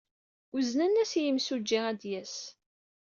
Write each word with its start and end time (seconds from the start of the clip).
Uznen-as 0.55 1.11
i 1.19 1.21
yimsujji 1.23 1.79
ad 1.89 1.97
d-yas. 2.01 2.37